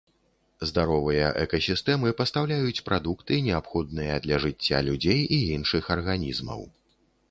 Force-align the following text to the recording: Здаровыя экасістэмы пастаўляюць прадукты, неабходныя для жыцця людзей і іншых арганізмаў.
Здаровыя 0.69 1.27
экасістэмы 1.43 2.15
пастаўляюць 2.23 2.83
прадукты, 2.89 3.33
неабходныя 3.51 4.19
для 4.27 4.43
жыцця 4.49 4.85
людзей 4.93 5.25
і 5.41 5.45
іншых 5.57 5.83
арганізмаў. 5.99 6.71